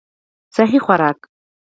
سهي 0.55 0.79
خوراک 0.85 1.19